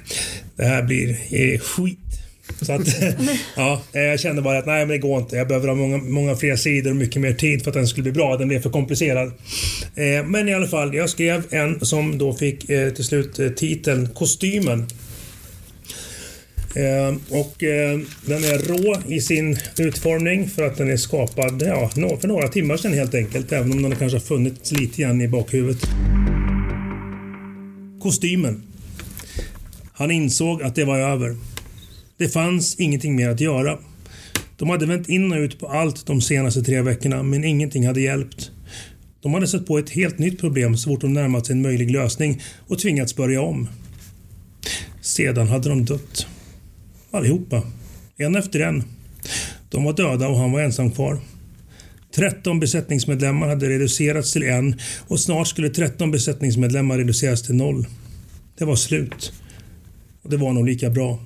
[0.56, 2.00] det här blir skit.
[2.62, 2.88] Så att,
[3.56, 5.36] ja, eh, jag kände bara att nej, men det går inte.
[5.36, 8.04] Jag behöver ha många, många fler sidor och mycket mer tid för att den skulle
[8.04, 8.38] bli bra.
[8.38, 9.28] Den blev för komplicerad.
[9.96, 13.50] Eh, men i alla fall, jag skrev en som då fick eh, till slut eh,
[13.50, 14.88] titeln Kostymen.
[16.76, 21.90] Eh, och eh, den är rå i sin utformning för att den är skapad ja,
[21.90, 23.52] för några timmar sedan helt enkelt.
[23.52, 25.90] Även om den kanske har funnits lite grann i bakhuvudet.
[28.02, 28.64] Kostymen.
[29.94, 31.36] Han insåg att det var över.
[32.18, 33.80] Det fanns ingenting mer att göra.
[34.58, 38.02] De hade vänt in och ut på allt de senaste tre veckorna men ingenting hade
[38.02, 38.52] hjälpt.
[39.22, 41.92] De hade sett på ett helt nytt problem så fort de närmat sig en möjlig
[41.92, 43.68] lösning och tvingats börja om.
[45.02, 46.28] Sedan hade de dött.
[47.12, 47.64] Allihopa.
[48.18, 48.84] En efter en.
[49.70, 51.20] De var döda och han var ensam kvar.
[52.16, 57.88] 13 besättningsmedlemmar hade reducerats till en och snart skulle 13 besättningsmedlemmar reduceras till noll.
[58.58, 59.34] Det var slut.
[60.22, 61.20] Och det var nog lika bra.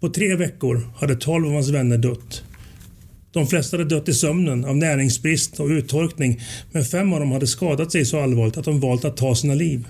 [0.00, 2.42] På tre veckor hade 12 av hans vänner dött.
[3.32, 6.40] De flesta hade dött i sömnen av näringsbrist och uttorkning
[6.72, 9.54] men fem av dem hade skadat sig så allvarligt att de valt att ta sina
[9.54, 9.86] liv.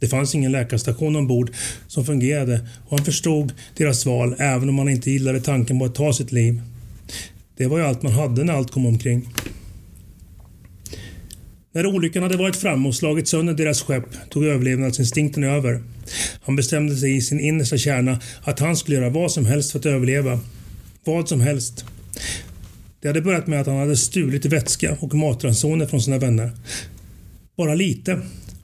[0.00, 1.50] Det fanns ingen läkarstation ombord
[1.86, 5.94] som fungerade och han förstod deras val även om han inte gillade tanken på att
[5.94, 6.60] ta sitt liv.
[7.56, 9.28] Det var ju allt man hade när allt kom omkring.
[11.78, 15.82] När olyckan hade varit framme och slagit sönder deras skepp tog överlevnadsinstinkten över.
[16.42, 19.78] Han bestämde sig i sin innersta kärna att han skulle göra vad som helst för
[19.78, 20.40] att överleva.
[21.04, 21.84] Vad som helst.
[23.00, 26.50] Det hade börjat med att han hade stulit vätska och matransoner från sina vänner.
[27.56, 28.20] Bara lite,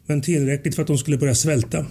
[0.07, 1.87] men tillräckligt för att de skulle börja svälta.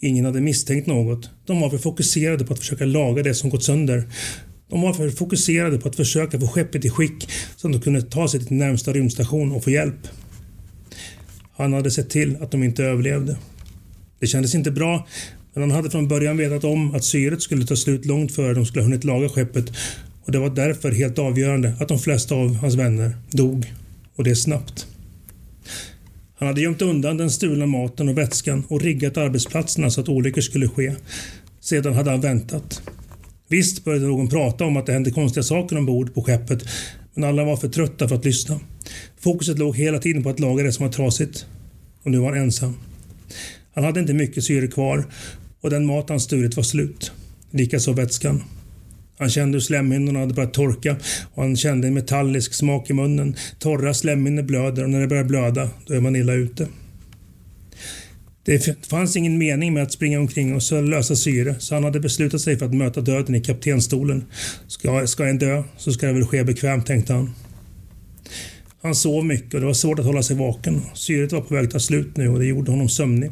[0.00, 1.30] Ingen hade misstänkt något.
[1.46, 4.04] De var för fokuserade på att försöka laga det som gått sönder.
[4.70, 8.02] De var för fokuserade på att försöka få skeppet i skick så att de kunde
[8.02, 10.08] ta sig till närmsta rymdstation och få hjälp.
[11.56, 13.36] Han hade sett till att de inte överlevde.
[14.20, 15.06] Det kändes inte bra,
[15.54, 18.66] men han hade från början vetat om att syret skulle ta slut långt före de
[18.66, 19.72] skulle ha hunnit laga skeppet
[20.24, 23.74] och det var därför helt avgörande att de flesta av hans vänner dog.
[24.16, 24.86] Och det snabbt.
[26.38, 30.40] Han hade gömt undan den stulna maten och vätskan och riggat arbetsplatserna så att olyckor
[30.40, 30.94] skulle ske.
[31.60, 32.82] Sedan hade han väntat.
[33.50, 36.64] Visst började någon prata om att det hände konstiga saker ombord på skeppet
[37.14, 38.60] men alla var för trötta för att lyssna.
[39.20, 41.46] Fokuset låg hela tiden på att laga det som var trasigt.
[42.02, 42.74] Och nu var han ensam.
[43.74, 45.04] Han hade inte mycket syre kvar
[45.60, 47.12] och den mat han stulit var slut.
[47.50, 48.42] Likaså vätskan.
[49.18, 50.96] Han kände hur slemhinnorna hade börjat torka
[51.34, 53.36] och han kände en metallisk smak i munnen.
[53.58, 56.68] Torra slemhinnor blöder och när det börjar blöda, då är man illa ute.
[58.50, 62.40] Det fanns ingen mening med att springa omkring och lösa syre så han hade beslutat
[62.40, 64.24] sig för att möta döden i kaptenstolen.
[64.66, 67.30] Ska, ska en dö så ska det väl ske bekvämt, tänkte han.
[68.82, 70.82] Han sov mycket och det var svårt att hålla sig vaken.
[70.94, 73.30] Syret var på väg att ta slut nu och det gjorde honom sömnig.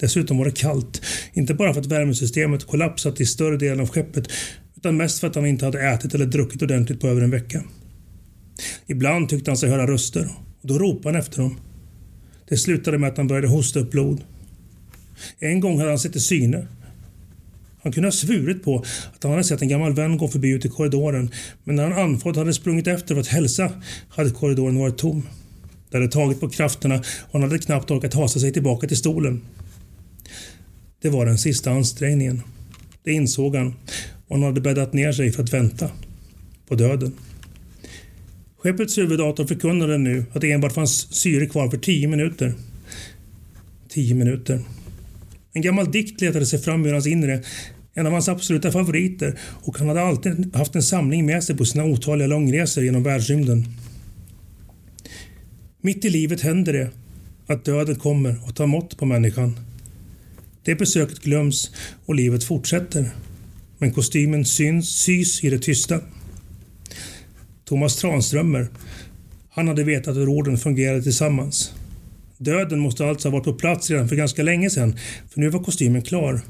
[0.00, 1.02] Dessutom var det kallt.
[1.32, 4.28] Inte bara för att värmesystemet kollapsat i större delen av skeppet
[4.76, 7.64] utan mest för att han inte hade ätit eller druckit ordentligt på över en vecka.
[8.86, 10.28] Ibland tyckte han sig höra röster
[10.60, 11.60] och då ropade han efter dem.
[12.48, 14.24] Det slutade med att han började hosta upp blod.
[15.38, 16.66] En gång hade han sett i syne.
[17.82, 20.64] Han kunde ha svurit på att han hade sett en gammal vän gå förbi ut
[20.64, 21.30] i korridoren
[21.64, 23.72] men när han andfådd hade sprungit efter för att hälsa
[24.08, 25.22] hade korridoren varit tom.
[25.90, 29.42] Det hade tagit på krafterna och han hade knappt orkat hasa sig tillbaka till stolen.
[31.02, 32.42] Det var den sista ansträngningen.
[33.04, 33.74] Det insåg han
[34.28, 35.90] och han hade bäddat ner sig för att vänta
[36.68, 37.12] på döden.
[38.58, 42.54] Skeppets huvuddator förkunnade nu att det enbart fanns syre kvar för tio minuter.
[43.88, 44.60] Tio minuter.
[45.58, 47.42] En gammal dikt letade sig fram ur hans inre.
[47.94, 51.64] En av hans absoluta favoriter och han hade alltid haft en samling med sig på
[51.64, 53.66] sina otaliga långresor genom världsrymden.
[55.80, 56.90] Mitt i livet händer det
[57.46, 59.60] att döden kommer och tar mått på människan.
[60.64, 61.70] Det besöket glöms
[62.06, 63.10] och livet fortsätter.
[63.78, 66.00] Men kostymen syns, sys i det tysta.
[67.64, 68.68] Thomas Tranströmer,
[69.50, 71.72] han hade vetat hur orden fungerade tillsammans.
[72.38, 74.96] Döden måste alltså ha varit på plats redan för ganska länge sedan,
[75.30, 76.40] för nu var kostymen klar.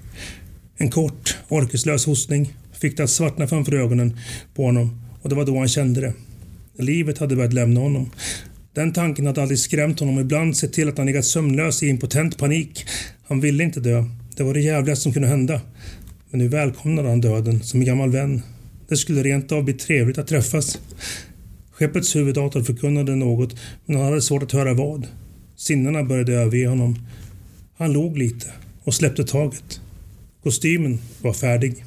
[0.77, 4.17] En kort, orkeslös hostning fick det att svartna framför ögonen
[4.55, 6.13] på honom och det var då han kände det.
[6.79, 8.11] Livet hade börjat lämna honom.
[8.75, 11.89] Den tanken hade aldrig skrämt honom och ibland sett till att han legat sömnlös i
[11.89, 12.85] impotent panik.
[13.27, 14.05] Han ville inte dö.
[14.37, 15.61] Det var det jävligaste som kunde hända.
[16.31, 18.43] Men nu välkomnade han döden som en gammal vän.
[18.89, 20.79] Det skulle rent av bli trevligt att träffas.
[21.71, 25.07] Skeppets huvuddator förkunnade något, men han hade svårt att höra vad.
[25.59, 26.97] Sinnena började överge honom.
[27.79, 28.47] Han log lite
[28.85, 29.81] och släppte taget.
[30.43, 31.85] Kostymen var färdig.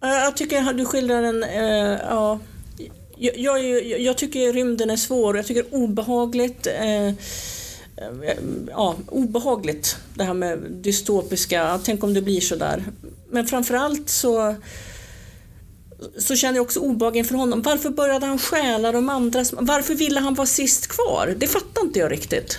[0.00, 1.44] Jag tycker du skildrar en...
[1.44, 2.38] Uh, ja.
[3.16, 5.36] Jag, jag, jag, tycker rymden är svår.
[5.36, 6.66] Jag tycker obehagligt.
[6.66, 7.12] Eh,
[8.70, 12.84] ja, obehagligt det här med dystopiska, tänk om det blir så där.
[13.30, 14.54] Men framförallt så
[16.18, 17.62] så känner jag också obehag inför honom.
[17.62, 19.52] Varför började han stjäla de andras?
[19.52, 21.34] Varför ville han vara sist kvar?
[21.36, 22.58] Det fattar inte jag riktigt.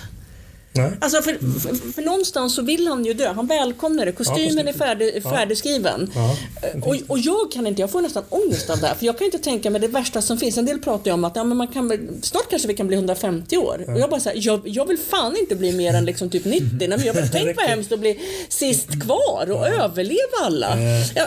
[0.72, 0.90] Nej.
[1.00, 3.32] Alltså för, för, för, någonstans så vill han ju dö.
[3.32, 4.12] Han välkomnar det.
[4.12, 6.10] Kostymen ja, är färdig, färdigskriven.
[6.14, 6.36] Ja,
[6.82, 8.94] och, och jag kan inte, jag får nästan ångest av det här.
[8.94, 10.58] För jag kan inte tänka mig det värsta som finns.
[10.58, 12.96] En del pratar ju om att ja, men man kan, snart kanske vi kan bli
[12.96, 13.84] 150 år.
[13.88, 16.68] Och jag bara säger, jag, jag vill fan inte bli mer än liksom typ 90.
[16.78, 20.76] Nej, men jag bara, tänk vad hemskt att bli sist kvar och överleva alla.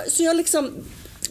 [0.09, 0.71] så jag liksom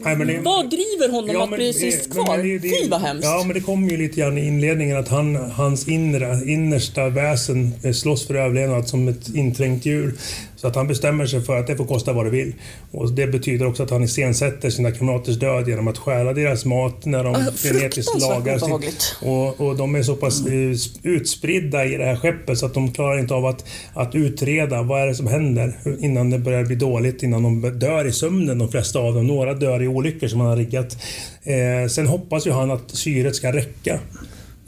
[0.04, 2.38] Nej, det, vad driver honom ja, att bli sist kvar?
[2.38, 3.24] Det, Fy vad hemskt.
[3.24, 7.72] Ja, men det kommer ju lite grann i inledningen att han, hans inre, innersta väsen
[7.94, 10.14] slåss för överlevnad som ett inträngt djur.
[10.62, 12.54] Så att han bestämmer sig för att det får kosta vad det vill.
[12.90, 17.04] Och det betyder också att han iscensätter sina kamraters död genom att stjäla deras mat
[17.04, 19.16] när de Ah, frenetiskt lagar obehagligt.
[19.22, 22.92] och, och de är så pass eh, utspridda i det här skeppet så att de
[22.92, 26.76] klarar inte av att, att utreda vad är det som händer innan det börjar bli
[26.76, 29.26] dåligt, innan de dör i sömnen de flesta av dem.
[29.26, 30.96] Några dör i olyckor som han har riggat.
[31.42, 33.98] Eh, sen hoppas ju han att syret ska räcka.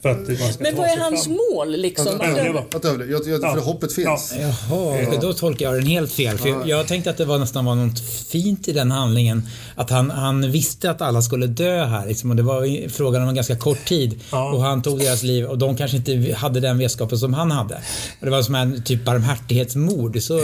[0.04, 1.38] För att man ska Men vad är hans fram.
[1.54, 2.06] mål liksom?
[2.08, 2.60] Att Att överleva.
[2.74, 3.10] Att överleva.
[3.10, 3.64] Jag, jag, för Ja.
[3.64, 4.34] hoppet finns.
[4.40, 4.54] Ja.
[4.70, 6.38] Jaha, då tolkar jag den helt fel.
[6.38, 9.42] För jag, jag tänkte att det var nästan var något fint i den handlingen.
[9.74, 13.22] Att han, han visste att alla skulle dö här liksom, och det var i- frågan
[13.22, 14.20] om en ganska kort tid.
[14.32, 14.52] Ja.
[14.52, 17.74] Och han tog deras liv och de kanske inte hade den vetskapen som han hade.
[18.20, 20.22] Och det var som en typ barmhärtighetsmord.
[20.22, 20.40] Så,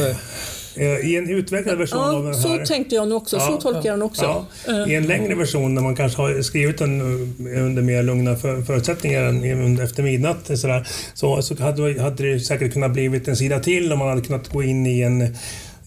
[0.77, 2.67] I en utvecklad version av Ja, den så här...
[2.67, 3.41] tänkte jag nog också.
[3.41, 4.45] Så Ja, tolkar jag den också.
[4.67, 4.83] Ja.
[4.85, 8.37] Eh, I en längre version där man kanske har skrivit den eh, under mer lugna
[8.37, 13.37] för, förutsättningar än efter midnatt sådär, så, så hade, hade det säkert kunnat blivit en
[13.37, 15.23] sida till och man hade kunnat gå in i en,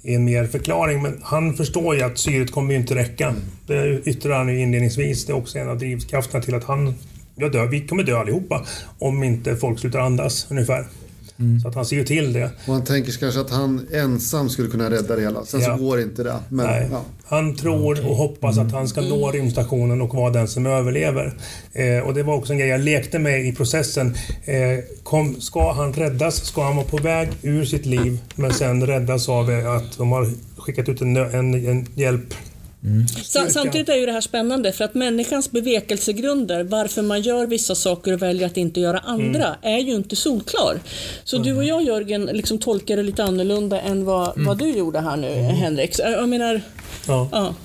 [0.02, 1.02] i en mer förklaring.
[1.02, 3.36] Men han förstår ju att syret kommer ju inte räcka.
[3.68, 5.26] Det yttrar han ju inledningsvis.
[5.26, 6.96] Det är också en av drivkrafterna till att han
[7.36, 8.66] jag dör, vi kommer dö allihopa
[9.00, 10.86] om inte folk slutar andas ungefär.
[11.62, 12.50] Så att han ser ju till det.
[12.68, 15.46] Och han tänker kanske att han ensam skulle kunna rädda det hela.
[15.46, 15.78] Sen Ja.
[15.78, 16.36] så går inte det.
[16.50, 16.88] Men, Nej.
[16.92, 17.02] ja.
[17.26, 21.34] Han tror och hoppas att han ska nå rymdstationen och vara den som överlever.
[21.74, 24.16] Eh, och det var också en grej jag lekte med i processen.
[24.46, 26.36] Eh, kom, ska han räddas?
[26.46, 30.30] Ska han vara på väg ur sitt liv men sen räddas av att de har
[30.58, 32.34] skickat ut en, en, en hjälp
[33.24, 37.76] Sa- Samtidigt är ju det här spännande för att människans bevekelsegrunder, varför man gör vissa
[37.76, 40.80] saker och väljer att inte göra andra, är ju inte solklar.
[41.24, 45.00] Så du och jag Jörgen liksom tolkar det lite annorlunda än vad, vad du gjorde
[45.00, 45.96] här nu Henrik.
[45.96, 46.62] Så Jag menar,
[47.08, 47.30] Ja.
[47.32, 47.56] ja.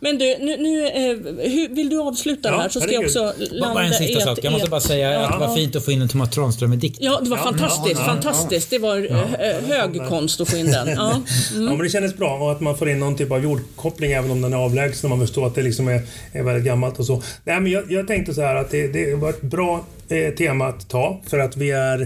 [0.00, 3.04] Men du, nu, nu, eh, hur, vill du avsluta Ja, det här så ska jag
[3.04, 4.38] också landa bara en sista i ett- sak.
[4.42, 5.54] Jag måste i bara säga att det var Ja.
[5.54, 6.98] fint att få in en Thomas Tranströmer-dikt.
[7.00, 7.94] Ja, det var Ja, fantastiskt.
[8.00, 8.70] ja, ja, fantastiskt.
[8.70, 10.88] Det var eh, hög konst att få in den.
[10.88, 11.20] Ja.
[11.54, 14.30] Ja, men det kändes bra och att man får in någon typ av jordkoppling även
[14.30, 17.06] om den är avlägsen och man förstår att det liksom är, är väldigt gammalt och
[17.06, 17.22] så.
[17.44, 20.66] Nej, men jag, jag tänkte så här att det, det var ett bra eh, tema
[20.66, 22.00] att ta för att vi är,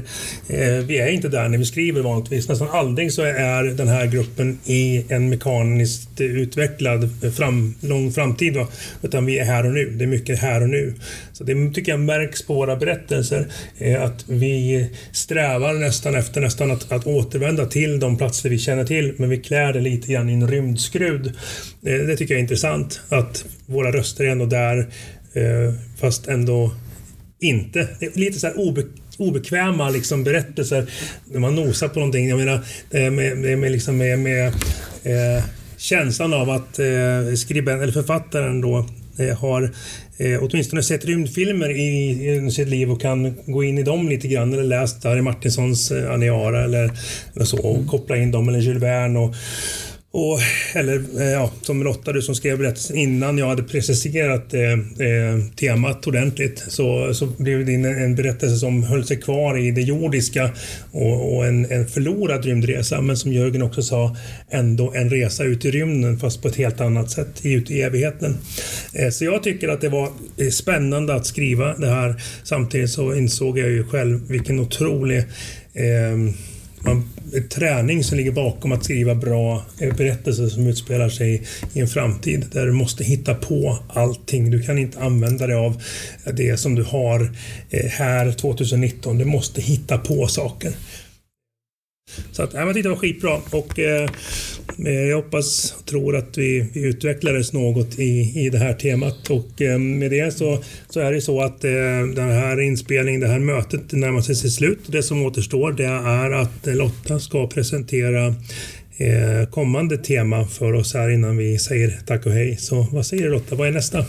[0.49, 2.49] eh, vi är inte där när vi skriver vanligtvis.
[2.49, 8.57] Nästan aldrig så är den här gruppen i en mekaniskt utvecklad fram, lång framtid.
[8.57, 8.69] Va?
[9.03, 9.91] Utan vi är här och nu.
[9.91, 10.95] Det är mycket här och nu.
[11.33, 13.47] Så det tycker jag märks på våra berättelser.
[13.79, 18.85] Eh, att vi strävar nästan efter nästan att, att återvända till de platser vi känner
[18.85, 21.27] till men vi klär det lite grann i en rymdskrud.
[21.87, 24.79] Eh, det tycker jag är intressant att våra röster är ändå där
[25.33, 26.71] eh, fast ändå
[27.45, 27.89] inte.
[28.01, 28.83] Det är lite så här obe,
[29.19, 30.87] obekväma liksom berättelser
[31.25, 32.29] när man nosar på någonting.
[32.29, 32.55] Jag menar
[32.91, 34.47] eh, med, med, med, liksom med, med
[35.03, 35.45] eh,
[35.77, 38.87] känslan av att eh, skribenten eller författaren då
[39.19, 39.63] eh, har
[40.19, 44.29] eh, åtminstone sett rymdfilmer i, i sitt liv och kan gå in i dem lite
[44.29, 46.91] grann eller läst Harry Martinsons eh, Aniara eller,
[47.35, 49.35] eller så och koppla in dem eller Jules Verne och
[50.17, 50.39] och,
[50.75, 55.39] eller eh, ja, som Lotta du som skrev berättelsen innan jag hade preciserat eh, eh
[55.57, 60.51] temat ordentligt så, så blev det en, berättelse som höll sig kvar i det jordiska
[60.91, 64.17] och, och en, en förlorad rymdresa men som Jörgen också sa
[64.51, 68.37] ändå en resa ut i rymden fast på ett helt annat sätt ut i evigheten.
[68.93, 72.23] Eh, så jag tycker att det var eh, spännande att skriva det här.
[72.45, 75.19] Samtidigt så insåg jag ju själv vilken otrolig
[75.75, 76.35] eh,
[76.85, 77.09] man,
[77.51, 81.43] träning som ligger bakom att skriva bra eh, berättelser som utspelar sig
[81.73, 84.51] i en framtid där du måste hitta på allting.
[84.51, 85.83] Du kan inte använda dig av
[86.33, 87.33] det som du har
[87.71, 89.19] eh, här 2019.
[89.19, 90.73] Du måste hitta på saker.
[92.33, 94.11] Så att, nej, jag tyckte det var skitbra och eh,
[94.87, 99.31] eh, jag hoppas och tror att vi, vi utvecklades något i, i det här temat
[99.31, 101.71] och eh, med det så, så är det så att eh,
[102.15, 104.81] den här inspelningen, det här mötet närmar sig sitt slut.
[104.87, 108.27] Det som återstår det är att Lotta ska presentera
[108.97, 112.57] eh, kommande tema för oss här innan vi säger tack och hej.
[112.57, 114.05] Så vad säger du Lotta, vad är nästa?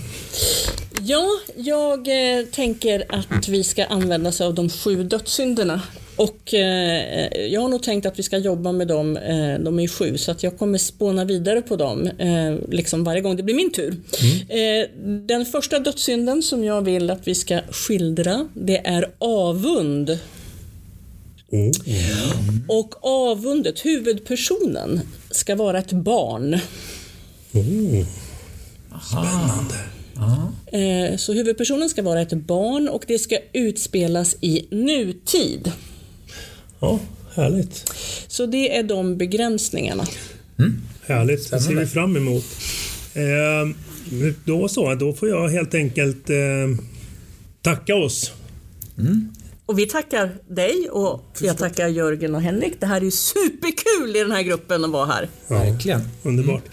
[1.07, 5.81] Ja, jag eh, tänker att vi ska använda oss av de sju dödssynderna.
[6.15, 9.81] Och eh, jag har nog tänkt att vi ska jobba med dem, eh, de är
[9.81, 13.43] ju sju, så att jag kommer spåna vidare på dem eh, liksom varje gång det
[13.43, 13.95] blir min tur.
[14.49, 14.89] Eh,
[15.27, 20.19] den första dödssynden som jag vill att vi ska skildra, det är avund.
[21.51, 21.71] Oh.
[22.67, 25.01] Och avundet, huvudpersonen,
[25.31, 26.59] ska vara ett barn.
[27.53, 28.05] Oh.
[30.71, 35.71] Eh, Så huvudpersonen ska vara ett barn och det ska utspelas i nutid.
[36.79, 36.99] Ja,
[37.35, 37.93] härligt.
[38.27, 40.05] Så det är de begränsningarna.
[41.07, 42.45] Härligt, det ser vi fram emot.
[43.13, 43.75] Eh,
[44.45, 46.35] då så, då får jag helt enkelt eh,
[47.61, 48.31] tacka oss.
[49.67, 52.73] Och vi tackar dig och jag tackar Jörgen och Henrik.
[52.79, 55.29] Det här är ju superkul i den här gruppen att vara här.
[55.47, 56.01] Verkligen.
[56.23, 56.63] Underbart.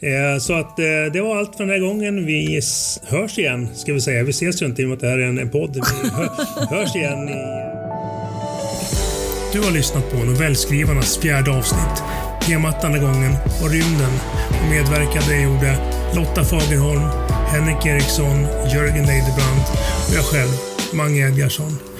[0.00, 2.26] Eh, så att eh, det var allt för den här gången.
[2.26, 2.60] Vi
[3.02, 4.22] hörs igen, ska vi säga.
[4.22, 5.74] Vi ses ju inte i och med att det här är en, en podd.
[5.74, 6.28] Vi hö,
[6.76, 7.62] hörs igen i...
[9.52, 12.02] Du har lyssnat på Novellskrivarnas fjärde avsnitt.
[12.46, 13.32] Temat denna gången
[13.62, 14.12] var rymden
[14.62, 15.76] och medverkade gjorde
[16.16, 17.08] Lotta Fagerholm,
[17.46, 19.62] Henrik Eriksson, Jörgen Leidebrand
[20.08, 20.50] och jag själv,
[20.92, 21.91] Mange Edgarsson.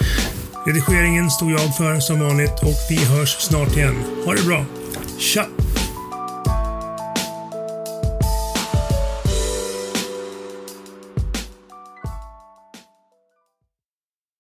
[0.67, 3.95] Redigeringen stod jag för som vanligt och vi hörs snart igen.
[4.25, 4.65] Ha det bra.
[5.19, 5.47] Tja!